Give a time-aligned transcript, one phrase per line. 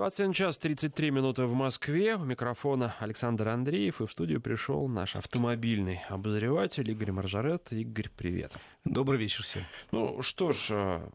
[0.00, 2.16] 21 час 33 минуты в Москве.
[2.16, 4.00] У микрофона Александр Андреев.
[4.00, 7.70] И в студию пришел наш автомобильный обозреватель Игорь Маржарет.
[7.70, 8.56] Игорь, привет.
[8.86, 9.62] Добрый вечер всем.
[9.92, 11.10] Ну что ж, э,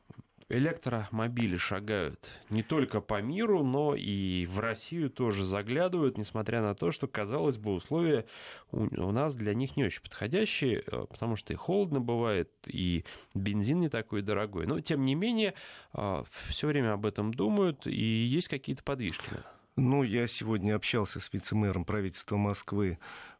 [0.49, 6.91] электромобили шагают не только по миру, но и в Россию тоже заглядывают, несмотря на то,
[6.91, 8.25] что, казалось бы, условия
[8.71, 13.79] у нас для них не очень подходящие, э, потому что и холодно бывает, и бензин
[13.79, 14.67] не такой дорогой.
[14.67, 15.55] Но, тем не менее,
[15.93, 19.29] э, все время об этом думают, и есть какие-то подвижки.
[19.77, 22.97] Ну, я сегодня общался с вице-мэром правительства Москвы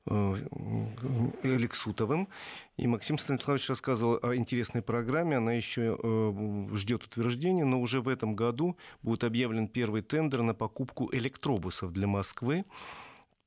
[0.08, 0.36] э,
[1.44, 2.28] Алексутовым,
[2.78, 8.08] и Максим Станиславович рассказывал о интересной программе, она еще э, ждет утверждения, но уже в
[8.08, 12.66] этом году будет объявлен первый тендер на покупку электробусов для Москвы.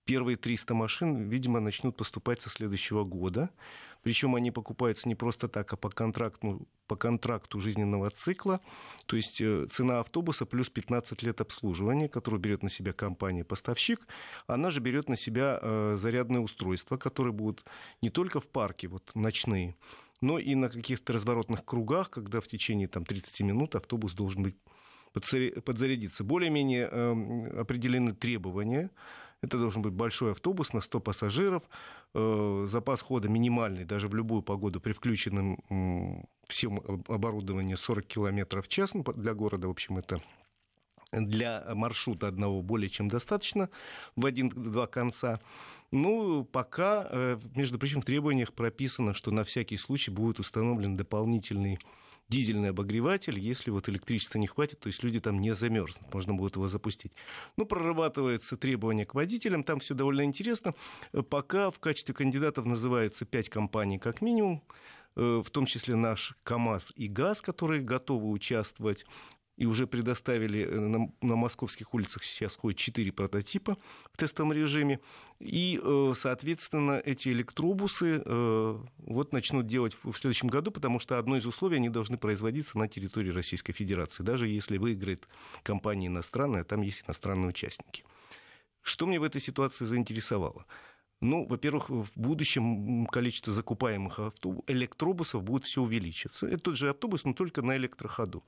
[0.09, 3.51] Первые 300 машин, видимо, начнут поступать со следующего года.
[4.03, 8.63] Причем они покупаются не просто так, а по контракту, по контракту жизненного цикла.
[9.05, 14.09] То есть э, цена автобуса плюс 15 лет обслуживания, которую берет на себя компания-поставщик.
[14.47, 17.67] Она же берет на себя э, зарядное устройство, которые будут
[18.01, 19.75] не только в парке, вот ночные,
[20.23, 24.57] но и на каких-то разворотных кругах, когда в течение там, 30 минут автобус должен быть
[25.13, 26.25] подзарядиться.
[26.25, 28.91] Более-менее э, определены требования
[29.43, 31.63] это должен быть большой автобус на 100 пассажиров,
[32.15, 38.69] э, запас хода минимальный, даже в любую погоду при включенном всем оборудовании 40 км в
[38.69, 38.95] час.
[38.95, 40.21] Ну, для города, в общем, это
[41.13, 43.71] для маршрута одного более чем достаточно
[44.17, 45.41] в один-два конца.
[45.91, 51.79] Ну, пока, э, между прочим, в требованиях прописано, что на всякий случай будет установлен дополнительный
[52.29, 56.57] дизельный обогреватель, если вот электричества не хватит, то есть люди там не замерзнут, можно будет
[56.57, 57.13] его запустить.
[57.57, 60.75] Ну, прорабатываются требования к водителям, там все довольно интересно.
[61.31, 64.63] Пока в качестве кандидатов называются пять компаний как минимум,
[65.17, 69.07] э, в том числе наш КАМАЗ и ГАЗ, которые готовы участвовать
[69.59, 73.77] и уже предоставили э, на, на московских улицах сейчас ходят четыре прототипа
[74.13, 75.01] в тестовом режиме.
[75.41, 81.37] И, э, соответственно, эти электробусы э, вот начнут делать в следующем году, потому что одно
[81.37, 85.29] из условий, они должны производиться на территории Российской Федерации, даже если выиграет
[85.65, 88.05] компания иностранная, там есть иностранные участники.
[88.83, 90.67] Что мне в этой ситуации заинтересовало?
[91.21, 96.47] Ну, во-первых, в будущем количество закупаемых автобус, электробусов будет все увеличиваться.
[96.47, 98.45] Это тот же автобус, но только на электроходу.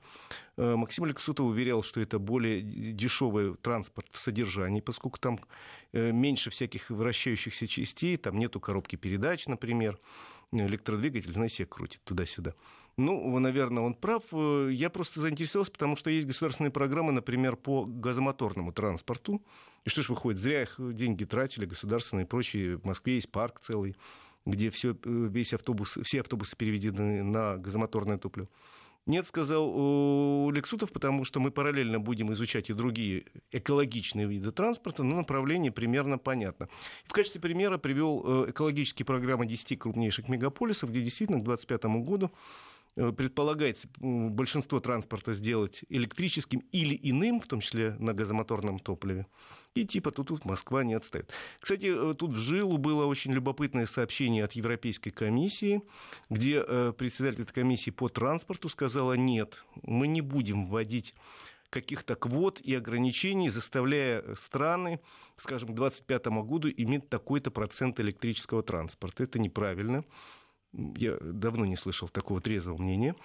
[0.55, 5.39] Э, Максим Алексутов уверял, что это более дешевый транспорт в содержании, поскольку там
[5.91, 9.99] э, меньше всяких вращающихся частей, там нету коробки передач, например
[10.53, 12.53] электродвигатель, знаете, себя крутит туда-сюда.
[13.01, 14.23] Ну, наверное, он прав.
[14.31, 19.41] Я просто заинтересовался, потому что есть государственные программы, например, по газомоторному транспорту.
[19.85, 22.77] И что ж выходит, зря их деньги тратили, государственные и прочие.
[22.77, 23.95] В Москве есть парк целый,
[24.45, 28.47] где все, весь автобус, все автобусы переведены на газомоторное топливо.
[29.07, 35.15] Нет, сказал Лексутов, потому что мы параллельно будем изучать и другие экологичные виды транспорта, но
[35.15, 36.69] направление примерно понятно.
[37.05, 42.29] В качестве примера привел э, экологические программы 10 крупнейших мегаполисов, где действительно к 2025 году
[42.29, 42.31] Э,
[42.95, 49.27] предполагается большинство транспорта сделать электрическим или иным, в том числе на газомоторном топливе.
[49.73, 51.31] И типа тут, тут Москва не отстает.
[51.59, 55.81] Кстати, э, тут в жилу было очень любопытное сообщение от Европейской комиссии,
[56.29, 61.15] где э, председатель этой комиссии по транспорту сказала, нет, мы не будем вводить
[61.69, 64.99] каких-то квот и ограничений, заставляя страны,
[65.37, 69.23] скажем, к 2025 году иметь такой-то процент электрического транспорта.
[69.23, 70.03] Это неправильно.
[70.73, 73.15] Я давно не слышал такого трезвого мнения.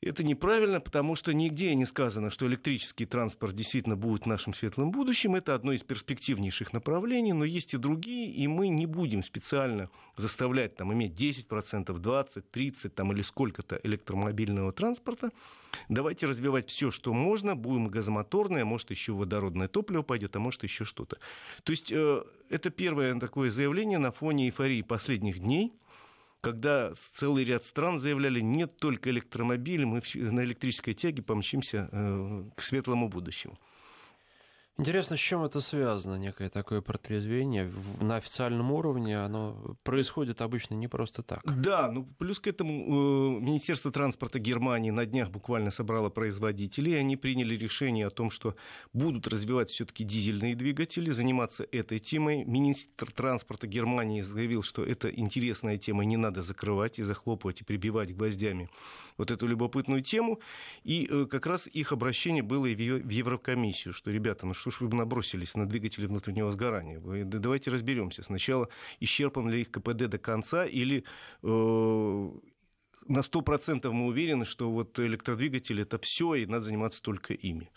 [0.00, 5.34] Это неправильно, потому что нигде не сказано, что электрический транспорт действительно будет нашим светлым будущим.
[5.34, 10.76] Это одно из перспективнейших направлений, но есть и другие, и мы не будем специально заставлять
[10.76, 15.32] там, иметь 10%, 20, 30 там, или сколько-то электромобильного транспорта.
[15.88, 17.56] Давайте развивать все, что можно.
[17.56, 21.18] Будем газомоторное, может, еще водородное топливо пойдет, а может, еще что-то.
[21.64, 25.72] То есть э, это первое такое заявление на фоне эйфории последних дней–
[26.40, 32.62] когда целый ряд стран заявляли, нет только электромобилей, мы на электрической тяге помчимся э, к
[32.62, 33.58] светлому будущему.
[34.80, 37.68] Интересно, с чем это связано, некое такое протрезвение
[38.00, 41.40] на официальном уровне, оно происходит обычно не просто так.
[41.44, 46.94] Да, ну плюс к этому э, Министерство транспорта Германии на днях буквально собрало производителей, и
[46.94, 48.54] они приняли решение о том, что
[48.92, 52.44] будут развивать все-таки дизельные двигатели, заниматься этой темой.
[52.44, 58.14] Министр транспорта Германии заявил, что это интересная тема, не надо закрывать и захлопывать и прибивать
[58.14, 58.70] гвоздями
[59.16, 60.38] вот эту любопытную тему.
[60.84, 64.80] И э, как раз их обращение было и в Еврокомиссию, что, ребята, ну что ж
[64.80, 66.98] вы набросились на двигатели внутреннего сгорания?
[67.00, 68.22] Вы, давайте разберемся.
[68.22, 68.68] Сначала
[69.00, 71.04] исчерпан ли их КПД до конца или
[71.42, 72.30] э,
[73.08, 77.70] на сто процентов мы уверены, что вот электродвигатели это все, и надо заниматься только ими.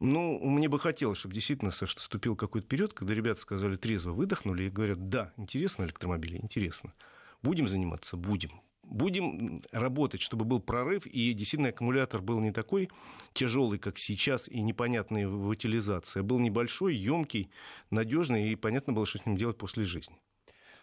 [0.00, 4.64] Ну, мне бы хотелось, чтобы действительно, Саша, наступил какой-то период, когда ребята сказали трезво, выдохнули
[4.64, 6.92] и говорят, да, интересно электромобили, интересно.
[7.40, 8.16] Будем заниматься?
[8.16, 8.50] Будем.
[8.92, 12.90] Будем работать, чтобы был прорыв, и действительно аккумулятор был не такой
[13.32, 17.50] тяжелый, как сейчас, и непонятная в утилизации, а был небольшой, емкий,
[17.90, 20.14] надежный, и понятно было, что с ним делать после жизни.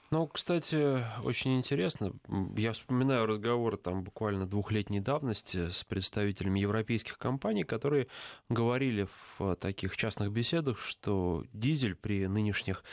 [0.09, 2.13] Ну, кстати, очень интересно.
[2.57, 8.07] Я вспоминаю разговоры там буквально двухлетней давности с представителями европейских компаний, которые
[8.50, 9.07] говорили
[9.38, 12.83] в таких частных беседах, что дизель при нынешних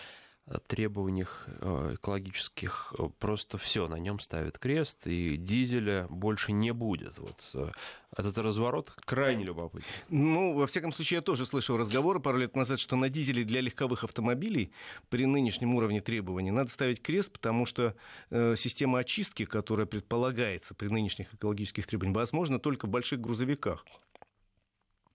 [0.67, 7.19] требованиях э, экологических э, просто все на нем ставят крест, и дизеля больше не будет.
[7.19, 7.71] Вот э,
[8.17, 9.87] этот разворот крайне любопытен.
[10.09, 13.61] Ну, во всяком случае, я тоже слышал разговоры пару лет назад, что на дизеле для
[13.61, 14.71] легковых автомобилей
[15.09, 17.97] при нынешнем уровне требований надо ставить крест, потому что
[18.31, 23.85] э, система очистки, которая предполагается при нынешних экологических требованиях, возможно только в больших грузовиках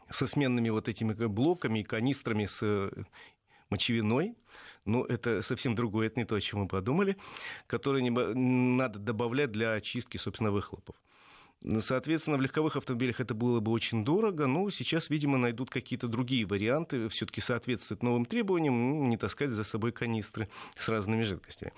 [0.09, 2.91] со сменными вот этими блоками и канистрами с
[3.71, 4.35] мочевиной,
[4.85, 7.17] но это совсем другое, это не то, о чем мы подумали,
[7.67, 10.95] которые не, надо добавлять для очистки, собственно, выхлопов.
[11.79, 16.45] Соответственно, в легковых автомобилях это было бы очень дорого, но сейчас, видимо, найдут какие-то другие
[16.45, 21.71] варианты, все-таки соответствуют новым требованиям, не таскать за собой канистры с разными жидкостями.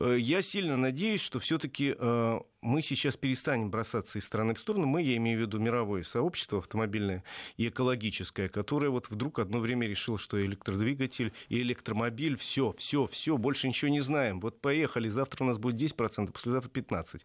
[0.00, 4.86] Э, я сильно надеюсь, что все-таки э, мы сейчас перестанем бросаться из стороны в сторону.
[4.86, 7.24] Мы, я имею в виду мировое сообщество автомобильное
[7.56, 13.36] и экологическое, которое вот вдруг одно время решило, что электродвигатель и электромобиль, все, все, все,
[13.36, 14.40] больше ничего не знаем.
[14.40, 17.22] Вот поехали, завтра у нас будет 10%, послезавтра 15%.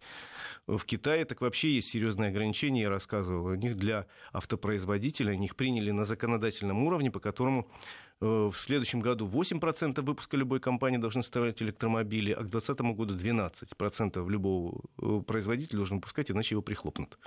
[0.67, 5.33] В Китае так вообще есть серьезные ограничения, я рассказывал у них для автопроизводителей.
[5.33, 7.67] Они их приняли на законодательном уровне, по которому
[8.12, 13.15] Э, в следующем году 8% выпуска любой компании должны составлять электромобили, а к 2020 году
[13.15, 17.17] 12% любого э, производителя должен выпускать, иначе его прихлопнут.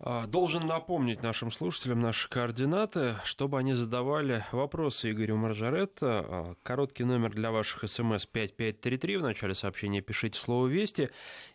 [0.00, 6.06] А, должен напомнить нашим слушателям наши координаты, чтобы они задавали вопросы Игорю Маржаретто.
[6.06, 9.16] А, короткий номер для ваших смс 5533.
[9.16, 11.10] В начале сообщения пишите слово «Вести».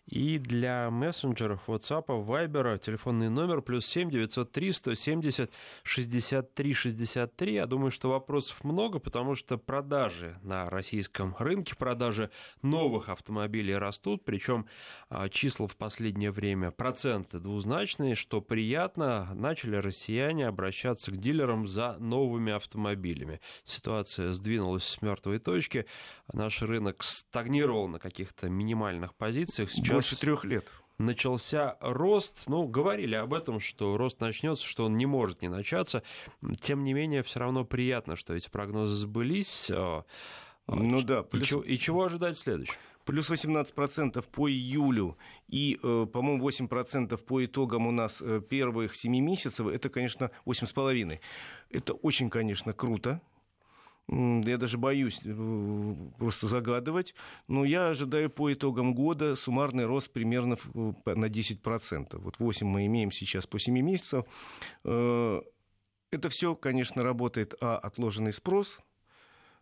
[0.06, 5.50] И для мессенджеров WhatsApp, Viber телефонный номер плюс 7 903 170
[5.82, 7.54] 63 63.
[7.54, 12.30] Я думаю, что вопросов много, потому что продажи на российском рынке, продажи
[12.60, 14.66] новых автомобилей растут, причем
[15.08, 21.68] а, числа в последнее время проценты двузначные, что что приятно, начали россияне обращаться к дилерам
[21.68, 23.40] за новыми автомобилями.
[23.62, 25.86] Ситуация сдвинулась с мертвой точки,
[26.32, 29.70] наш рынок стагнировал на каких-то минимальных позициях.
[29.70, 29.92] Сейчас...
[29.92, 30.64] Больше трех лет
[30.98, 32.42] начался рост.
[32.48, 36.02] Ну, говорили об этом, что рост начнется, что он не может не начаться.
[36.60, 39.70] Тем не менее, все равно приятно, что эти прогнозы сбылись.
[39.70, 40.04] А,
[40.66, 41.22] а, ну да.
[41.22, 41.42] Плюс...
[41.42, 42.78] И, чего, и чего ожидать следующего?
[43.04, 45.16] Плюс 18% по июлю
[45.48, 51.20] и, э, по-моему, 8% по итогам у нас э, первых 7 месяцев, это, конечно, 8,5%.
[51.70, 53.20] Это очень, конечно, круто.
[54.06, 57.14] Я даже боюсь э, просто загадывать.
[57.48, 62.18] Но я ожидаю по итогам года суммарный рост примерно на 10%.
[62.18, 64.24] Вот 8 мы имеем сейчас по 7 месяцев.
[64.84, 68.78] Это все, конечно, работает, а, отложенный спрос–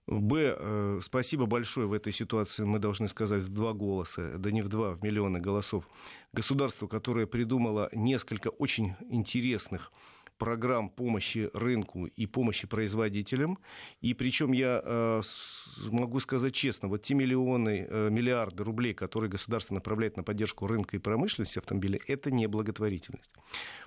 [0.08, 4.60] Б, э, спасибо большое в этой ситуации, мы должны сказать, в два голоса, да не
[4.60, 5.88] в два, в миллионы голосов,
[6.32, 9.92] государству, которое придумало несколько очень интересных
[10.42, 13.60] программ помощи рынку и помощи производителям.
[14.00, 15.22] И причем я э,
[15.86, 20.96] могу сказать честно, вот те миллионы, э, миллиарды рублей, которые государство направляет на поддержку рынка
[20.96, 23.30] и промышленности автомобиля, это не благотворительность.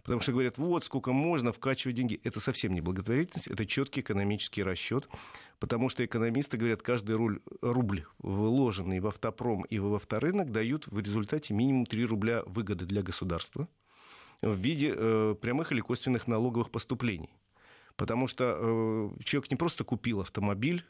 [0.02, 2.22] Потому что говорят, вот сколько можно вкачивать деньги.
[2.24, 5.10] Это совсем не благотворительность, это четкий экономический расчет.
[5.60, 10.98] Потому что экономисты говорят, каждый руль, рубль, вложенный в автопром и в авторынок, дают в
[11.00, 13.68] результате минимум 3 рубля выгоды для государства
[14.46, 17.30] в виде э, прямых или косвенных налоговых поступлений.
[17.96, 20.86] Потому что э, человек не просто купил автомобиль,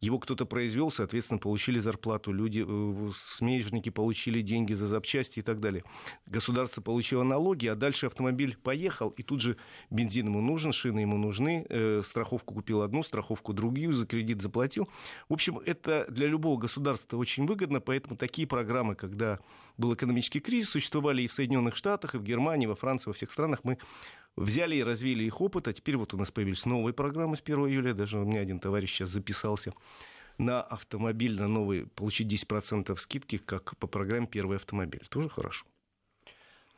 [0.00, 5.60] его кто-то произвел, соответственно, получили зарплату, люди, э, смежники получили деньги за запчасти и так
[5.60, 5.84] далее.
[6.26, 9.56] Государство получило налоги, а дальше автомобиль поехал, и тут же
[9.90, 14.88] бензин ему нужен, шины ему нужны, э, страховку купил одну, страховку другую, за кредит заплатил.
[15.28, 19.38] В общем, это для любого государства очень выгодно, поэтому такие программы, когда
[19.76, 23.30] был экономический кризис, существовали и в Соединенных Штатах, и в Германии, во Франции, во всех
[23.30, 23.60] странах.
[23.64, 23.78] Мы
[24.36, 27.58] взяли и развили их опыт, а теперь вот у нас появились новые программы с 1
[27.66, 29.74] июля, даже у меня один товарищ сейчас записался
[30.38, 35.04] на автомобиль, на новый, получить 10% скидки, как по программе «Первый автомобиль».
[35.08, 35.64] Тоже хорошо.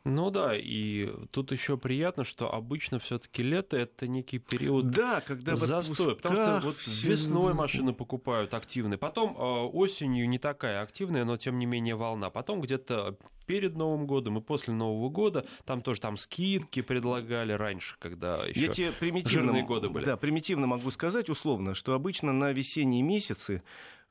[0.06, 5.56] Ну да, и тут еще приятно, что обычно все-таки лето это некий период да, когда
[5.56, 7.08] застоя, потому что вот все...
[7.08, 12.30] весной машины покупают активные, потом э, осенью не такая активная, но тем не менее волна,
[12.30, 15.46] потом где-то перед Новым годом и после Нового года.
[15.64, 20.04] Там тоже там скидки предлагали раньше, когда еще Я тебе примитивно, годы были.
[20.04, 23.62] Да, примитивно могу сказать условно, что обычно на весенние месяцы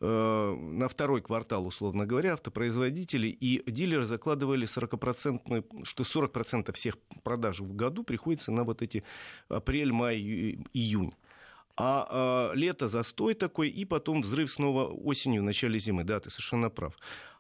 [0.02, 7.76] на второй квартал, условно говоря, автопроизводители и дилеры закладывали 40%, что 40% всех продаж в
[7.76, 9.04] году приходится на вот эти
[9.48, 10.18] апрель, май,
[10.74, 11.14] июнь.
[11.78, 16.04] А, а лето застой такой, и потом взрыв снова осенью, в начале зимы.
[16.04, 16.96] Да, ты совершенно прав.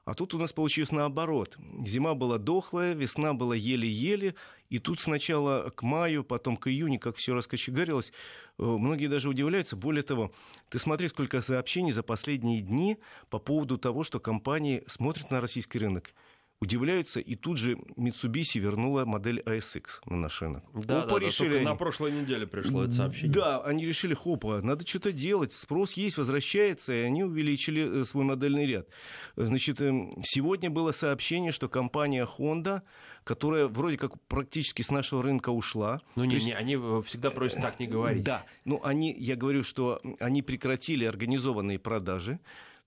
[0.05, 1.57] А тут у нас получилось наоборот.
[1.83, 4.35] Зима была дохлая, весна была еле-еле,
[4.69, 8.13] и тут сначала к маю, потом к июню, как все раскочегарилось,
[8.59, 9.75] э, многие даже удивляются.
[9.75, 10.31] Более того,
[10.69, 12.99] ты смотри, сколько сообщений за последние дни
[13.31, 16.13] по поводу того, что компании смотрят на российский рынок
[16.61, 20.63] удивляются, и тут же Mitsubishi вернула модель ASX на наш рынок.
[20.73, 21.65] Да, Опа, да, решили да, они...
[21.65, 23.33] на прошлой неделе пришло это сообщение.
[23.33, 28.23] Да, они решили, хопа, надо что-то делать, спрос есть, возвращается, и они увеличили э, свой
[28.23, 28.87] модельный ряд.
[29.35, 32.81] Значит, эм, сегодня было сообщение, что компания Honda
[33.25, 35.99] которая вроде как практически с нашего рынка ушла.
[36.15, 36.45] Ну, не, есть...
[36.45, 38.23] не, они всегда просят так не говорить.
[38.23, 42.39] Да, ну, они, я говорю, что они прекратили организованные продажи,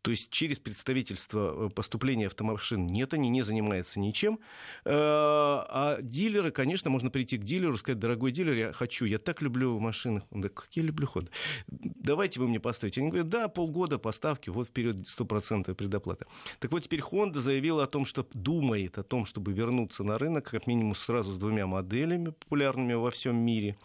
[0.08, 4.40] то есть через представительство э, поступления автомашин нет, они не занимаются ничем.
[4.86, 9.42] Э, а дилеры, конечно, можно прийти к дилеру, сказать, дорогой дилер, я хочу, я так
[9.42, 10.22] люблю машины.
[10.30, 11.30] Он говорит, как люблю ход.
[11.66, 13.02] Давайте вы мне поставите.
[13.02, 16.26] Они говорят, да, полгода поставки, вот вперед 100% предоплата.
[16.58, 20.50] Так вот, теперь Honda заявила о том, что думает о том, чтобы вернуться на рынок,
[20.50, 23.76] как минимум сразу с двумя моделями популярными во всем мире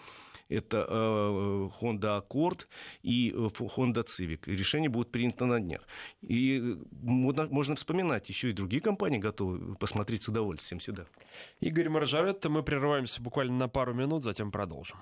[0.50, 2.66] это э, Honda Accord
[3.02, 4.40] и э, Honda Civic.
[4.46, 5.82] Решение будет принято на днях.
[6.22, 11.06] И можно, вспоминать, еще и другие компании готовы посмотреть с удовольствием сюда.
[11.60, 14.98] Игорь Маржаретто, мы прерываемся буквально на пару минут, затем продолжим.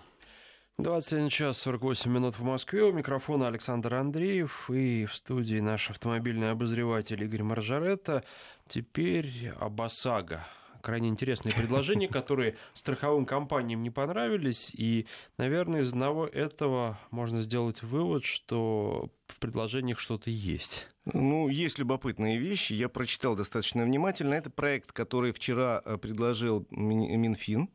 [0.78, 2.84] 21 час 48 минут в Москве.
[2.84, 8.24] У микрофона Александр Андреев и в студии наш автомобильный обозреватель Игорь Маржаретто.
[8.68, 10.46] Теперь об ОСАГО,
[10.82, 14.72] крайне интересные предложения, которые страховым компаниям не понравились.
[14.74, 15.08] И,
[15.38, 20.88] наверное, из одного этого можно сделать вывод, что в предложениях что-то есть.
[21.06, 22.74] Ну, есть любопытные вещи.
[22.74, 24.34] Я прочитал достаточно внимательно.
[24.36, 27.70] Это проект, который вчера э, предложил Минфин.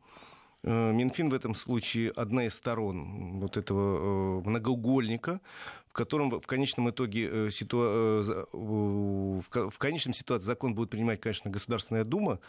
[0.67, 5.39] Э, Минфин в этом случае одна из сторон вот этого э, многоугольника,
[5.87, 8.45] в котором в конечном итоге э, ситуа...
[8.51, 12.39] в конечном ситуации закон будет принимать, конечно, Государственная Дума,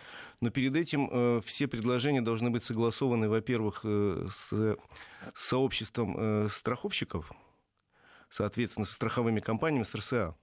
[0.41, 4.77] но перед этим все предложения должны быть согласованы, во-первых, с
[5.35, 7.31] сообществом страховщиков,
[8.31, 10.35] соответственно, с страховыми компаниями, с РСА.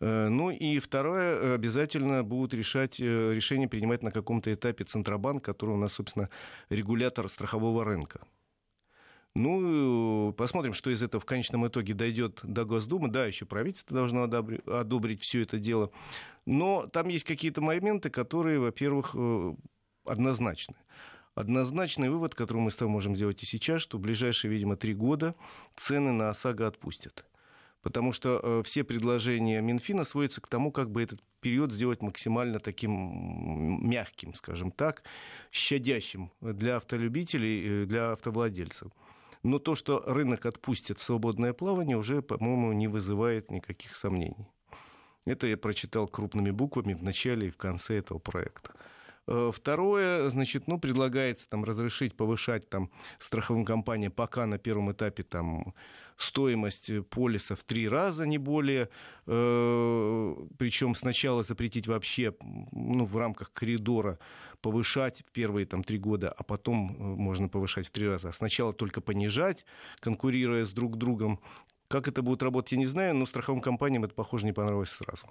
[0.00, 5.44] Э, ну и второе, э, обязательно будут решать, э, решение принимать на каком-то этапе Центробанк,
[5.44, 6.30] который у нас, собственно,
[6.68, 8.20] регулятор страхового рынка.
[9.34, 13.08] Ну, посмотрим, что из этого в конечном итоге дойдет до Госдумы.
[13.08, 15.90] Да, еще правительство должно одобрить, все это дело.
[16.46, 19.14] Но там есть какие-то моменты, которые, во-первых,
[20.06, 20.76] однозначны.
[21.34, 24.94] Однозначный вывод, который мы с тобой можем сделать и сейчас, что в ближайшие, видимо, три
[24.94, 25.34] года
[25.76, 27.26] цены на ОСАГО отпустят
[27.86, 32.58] потому что э, все предложения Минфина сводятся к тому, как бы этот период сделать максимально
[32.58, 35.04] таким мягким, скажем так,
[35.52, 38.90] щадящим для автолюбителей, э, для автовладельцев.
[39.44, 44.48] Но то, что рынок отпустит в свободное плавание, уже, по-моему, не вызывает никаких сомнений.
[45.24, 48.72] Это я прочитал крупными буквами в начале и в конце этого проекта.
[49.28, 55.22] Э, второе, значит, ну, предлагается там разрешить повышать там страховым компаниям пока на первом этапе
[55.22, 55.74] там
[56.16, 58.88] стоимость полиса в три раза, не более.
[59.26, 62.34] Э, Причем сначала запретить вообще
[62.72, 64.18] ну, в рамках коридора
[64.62, 68.28] повышать в первые там, три года, а потом э, можно повышать в три раза.
[68.28, 69.64] А сначала только понижать,
[70.00, 71.40] конкурируя с друг другом.
[71.88, 75.26] Как это будет работать, я не знаю, но страховым компаниям это, похоже, не понравилось сразу.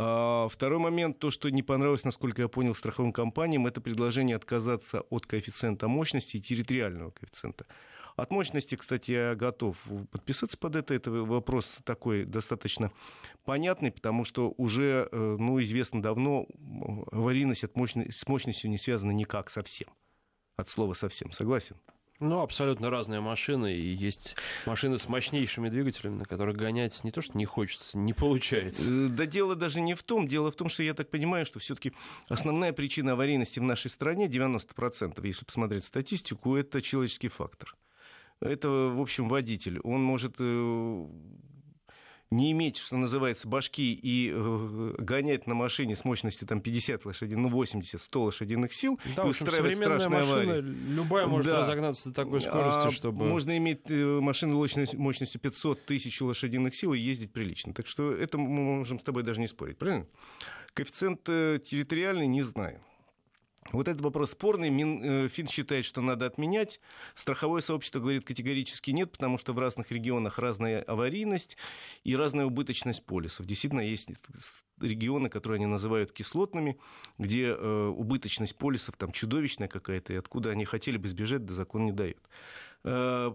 [0.00, 5.00] А, второй момент, то, что не понравилось, насколько я понял, страховым компаниям, это предложение отказаться
[5.10, 7.66] от коэффициента мощности и территориального коэффициента.
[8.14, 9.76] От мощности, кстати, я готов
[10.10, 10.94] подписаться под это.
[10.94, 12.92] Это вопрос такой достаточно
[13.44, 16.46] понятный, потому что уже э, ну, известно давно,
[17.10, 19.88] аварийность от мощности, с мощностью не связана никак совсем.
[20.56, 21.32] От слова совсем.
[21.32, 21.76] Согласен?
[22.20, 23.74] Ну, абсолютно разные машины.
[23.74, 24.34] И есть
[24.66, 28.90] машины с мощнейшими двигателями, на которых гонять не то, что не хочется, не получается.
[28.90, 30.26] Э, да дело даже не в том.
[30.26, 31.92] Дело в том, что я так понимаю, что все-таки
[32.28, 37.76] основная причина аварийности в нашей стране, 90%, если посмотреть статистику, это человеческий фактор
[38.40, 39.80] это, в общем, водитель.
[39.80, 41.06] Он может э,
[42.30, 47.42] не иметь, что называется, башки и э, гонять на машине с мощностью там, 50 лошадиных,
[47.44, 50.60] ну, 80, 100 лошадиных сил да, и устраивать страшные машина, аварии.
[50.60, 51.60] Любая может да.
[51.60, 53.24] разогнаться до такой скорости, а чтобы...
[53.24, 57.72] Можно иметь э, машину мощностью 500 тысяч лошадиных сил и ездить прилично.
[57.72, 60.06] Так что это мы можем с тобой даже не спорить, правильно?
[60.74, 62.80] Коэффициент территориальный не знаю.
[63.72, 64.70] Вот этот вопрос спорный.
[64.70, 66.80] Минфин э, считает, что надо отменять.
[67.14, 71.56] Страховое сообщество говорит категорически нет, потому что в разных регионах разная аварийность
[72.04, 73.46] и разная убыточность полисов.
[73.46, 74.08] Действительно, есть
[74.80, 76.78] регионы, которые они называют кислотными,
[77.18, 81.84] где э, убыточность полисов там чудовищная какая-то, и откуда они хотели бы сбежать, да закон
[81.84, 82.22] не дает.
[82.84, 83.32] Э,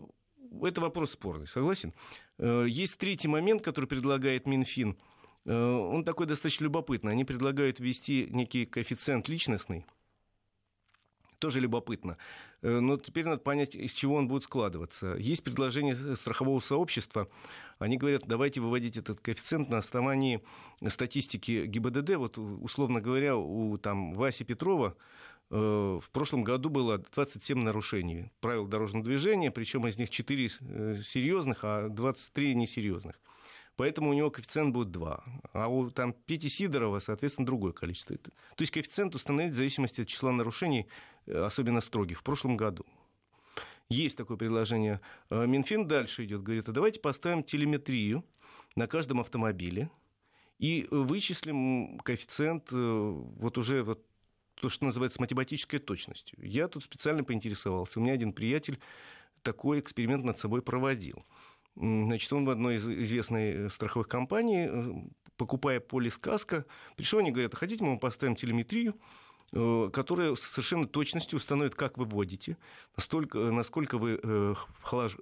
[0.61, 1.93] это вопрос спорный, согласен?
[2.37, 4.97] Есть третий момент, который предлагает Минфин.
[5.45, 7.11] Он такой достаточно любопытный.
[7.11, 9.85] Они предлагают ввести некий коэффициент личностный–
[11.43, 12.17] тоже любопытно.
[12.61, 15.15] Э, но теперь надо понять, из чего он будет складываться.
[15.19, 17.27] Есть предложение страхового сообщества.
[17.79, 20.41] Они говорят, давайте выводить этот коэффициент на основании
[20.87, 22.15] статистики ГИБДД.
[22.15, 24.95] Вот, условно говоря, у там, Васи Петрова
[25.51, 31.01] э, в прошлом году было 27 нарушений правил дорожного движения, причем из них 4 э,
[31.03, 33.19] серьезных, а 23 несерьезных.
[33.75, 35.23] Поэтому у него коэффициент будет 2.
[35.53, 38.15] А у там, Пети Сидорова, соответственно, другое количество.
[38.17, 40.87] То есть коэффициент установить в зависимости от числа нарушений,
[41.25, 42.85] э, особенно строгих, в прошлом году.
[43.89, 45.01] Есть такое предложение.
[45.29, 48.23] Э, Минфин дальше идет, говорит, а давайте поставим телеметрию
[48.75, 49.89] на каждом автомобиле
[50.59, 54.05] и вычислим коэффициент э, вот уже вот
[54.55, 56.39] то, что называется математической точностью.
[56.41, 57.99] Я тут специально поинтересовался.
[57.99, 58.79] У меня один приятель
[59.41, 61.25] такой эксперимент над собой проводил.
[61.75, 64.93] Значит, он в одной из известной э, страховых компаний, э,
[65.37, 66.65] покупая полис каска,
[66.95, 68.95] пришел, они говорят, хотите, мы поставим телеметрию,
[69.53, 72.57] э, которая с совершенно точностью установит, как вы водите,
[72.95, 74.55] настолько, насколько вы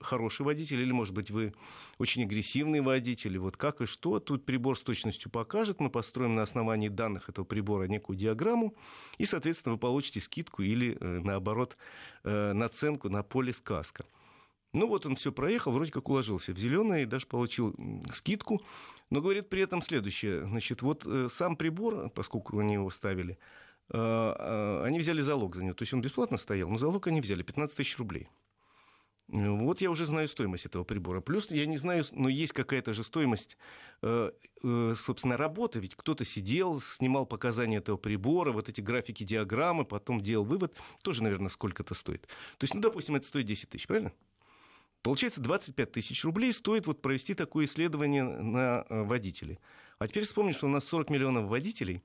[0.02, 1.54] хороший водитель, или, может быть, вы
[1.98, 4.20] очень агрессивный водитель, вот как и что.
[4.20, 8.74] Тут прибор с точностью покажет, мы построим на основании данных этого прибора некую диаграмму,
[9.18, 11.78] и, соответственно, вы получите скидку или, наоборот,
[12.26, 14.06] наценку на полис каска.
[14.74, 17.76] Ну вот он все проехал, вроде как уложился в зеленое и даже получил
[18.14, 18.62] скидку.
[19.10, 20.46] Но говорит при этом следующее.
[20.48, 23.38] Значит, вот э, сам прибор, поскольку они его ставили,
[23.90, 25.74] э, э, они взяли залог за него.
[25.74, 28.30] То есть он бесплатно стоял, но залог они взяли 15 тысяч рублей.
[29.28, 31.22] Вот я уже знаю стоимость этого прибора.
[31.22, 33.56] Плюс я не знаю, но есть какая-то же стоимость,
[34.02, 35.80] собственно, работы.
[35.80, 40.76] Ведь кто-то сидел, снимал показания этого прибора, вот эти графики, диаграммы, потом делал вывод.
[41.02, 42.24] Тоже, наверное, сколько-то стоит.
[42.58, 44.12] То есть, ну, допустим, это стоит 10 тысяч, правильно?
[45.02, 49.60] Получается, 25 тысяч рублей стоит вот провести такое исследование на э, водителей.
[49.98, 52.04] А теперь вспомнить, что у нас 40 миллионов водителей,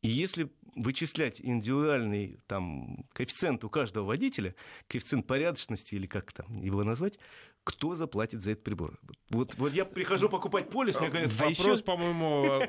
[0.00, 4.54] и если вычислять индивидуальный там, коэффициент у каждого водителя,
[4.88, 7.18] коэффициент порядочности или как там его назвать,
[7.64, 8.98] кто заплатит за этот прибор.
[9.30, 11.82] Вот, вот я прихожу покупать полис, мне говорят, Вопрос, а еще...
[11.82, 12.66] по-моему, э,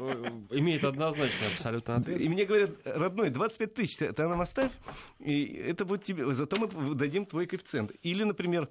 [0.52, 2.22] э, имеет однозначно абсолютно ответ.
[2.22, 4.72] И мне говорят, родной, 25 тысяч, ты нам оставь,
[5.20, 7.92] и это будет тебе, зато мы дадим твой коэффициент.
[8.04, 8.70] Или, например,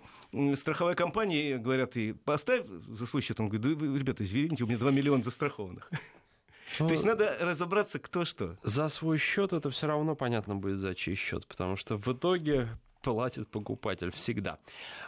[0.55, 4.79] страховая компания, говорят, и поставь за свой счет, он говорит, да, ребята, извините, у меня
[4.79, 5.91] 2 миллиона застрахованных.
[6.79, 8.57] То есть надо разобраться, кто что.
[8.63, 12.69] За свой счет это все равно понятно будет, за чей счет, потому что в итоге
[13.03, 14.59] платит покупатель всегда.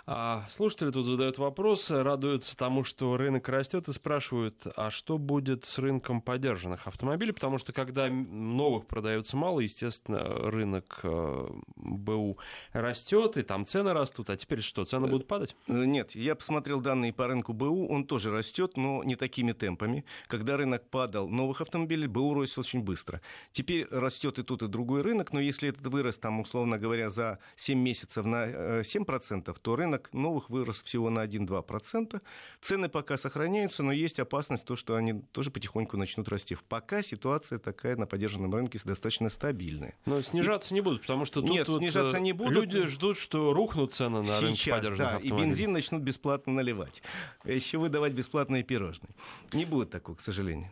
[0.07, 5.64] А, слушатели тут задают вопросы, радуются тому, что рынок растет и спрашивают, а что будет
[5.64, 12.38] с рынком подержанных автомобилей, потому что когда новых продается мало, естественно, рынок э, БУ
[12.72, 15.57] растет, и там цены растут, а теперь что, цены будут падать?
[15.68, 20.04] Э, нет, я посмотрел данные по рынку БУ, он тоже растет, но не такими темпами.
[20.26, 23.20] Когда рынок падал новых автомобилей, БУ рос очень быстро.
[23.52, 27.38] Теперь растет и тут, и другой рынок, но если этот вырос, там, условно говоря, за
[27.57, 32.20] 7 месяцев на 7%, э, то рынок новых вырос всего на 1-2%.
[32.61, 36.57] Цены пока сохраняются, но есть опасность то, что они тоже потихоньку начнут расти.
[36.68, 39.94] Пока ситуация такая на поддержанном рынке достаточно стабильная.
[40.07, 42.53] Но снижаться не будут, потому что тут Нет, вот снижаться не будут.
[42.53, 45.42] Люди ждут, что рухнут цены на Сейчас, рынке поддержанных да, автомобилей.
[45.42, 47.03] и бензин начнут бесплатно наливать.
[47.44, 49.11] Еще выдавать бесплатные пирожные.
[49.53, 50.70] Не будет такого, к сожалению.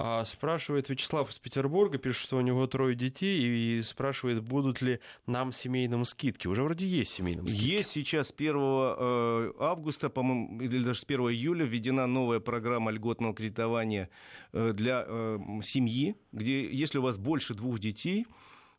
[0.00, 5.00] А, спрашивает Вячеслав из Петербурга, пишет, что у него трое детей, и спрашивает, будут ли
[5.26, 6.46] нам семейным скидки.
[6.46, 7.64] Уже вроде есть семейным скидки.
[7.64, 13.34] Есть сейчас 1 э, августа, по-моему, или даже с 1 июля введена новая программа льготного
[13.34, 14.08] кредитования
[14.52, 18.24] э, для э, семьи, где если у вас больше двух детей,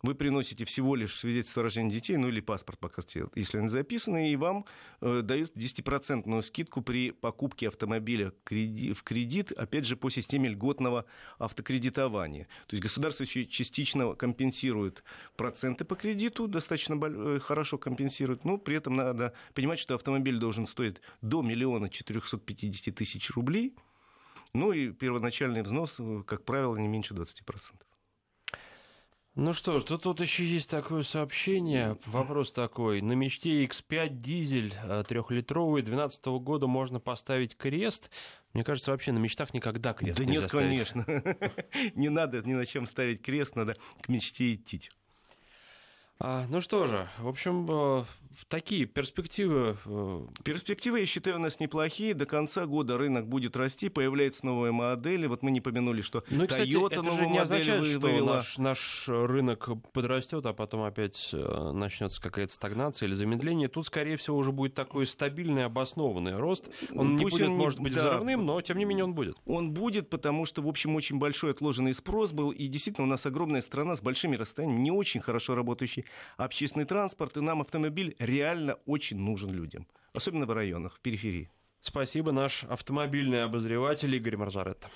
[0.01, 3.01] вы приносите всего лишь свидетельство о рождении детей, ну или паспорт, пока,
[3.35, 4.65] если они записаны, и вам
[5.01, 11.05] э, дают 10% скидку при покупке автомобиля в кредит, опять же, по системе льготного
[11.37, 12.45] автокредитования.
[12.67, 15.03] То есть государство еще частично компенсирует
[15.35, 20.65] проценты по кредиту, достаточно э, хорошо компенсирует, но при этом надо понимать, что автомобиль должен
[20.65, 23.75] стоить до миллиона 450 тысяч рублей,
[24.53, 27.88] ну и первоначальный взнос, э, как правило, не меньше 20%.
[29.39, 31.97] Ну что ж, тут, тут еще есть такое сообщение.
[32.07, 32.99] Вопрос такой.
[33.01, 38.11] На мечте X5 дизель э, трехлитровый 2012 года можно поставить крест.
[38.51, 40.91] Мне кажется, вообще на мечтах никогда крест Да нет, ставить.
[40.91, 41.05] конечно.
[41.95, 44.89] Не надо ни на чем ставить крест, надо к мечте идти.
[46.19, 48.03] А, ну что же, в общем, э,
[48.47, 49.77] такие перспективы.
[49.85, 52.13] э, Перспективы, я считаю, у нас неплохие.
[52.13, 55.27] До конца года рынок будет расти, появляются новые модели.
[55.27, 57.85] Вот мы не помянули, что Ну и, кстати, Toyota это же новую не модель означает,
[57.85, 58.33] что вывела.
[58.35, 63.67] наш, наш рынок подрастет, а потом опять э, начнется какая-то стагнация или замедление.
[63.67, 66.69] Тут, скорее всего, уже будет такой стабильный, обоснованный рост.
[66.93, 68.09] Он не Пусть будет, он не- может быть, да.
[68.09, 69.35] взрывным, но тем не менее он будет.
[69.45, 72.51] Он будет, потому что, в общем, очень большой отложенный спрос был.
[72.51, 76.05] И действительно, у нас огромная страна с большими расстояниями, не очень хорошо работающий
[76.37, 77.37] общественный транспорт.
[77.37, 79.87] И нам автомобиль реально очень нужен людям.
[80.13, 81.49] Особенно в районах, в периферии.
[81.81, 84.89] Спасибо, наш автомобильный обозреватель Игорь Маржаретта.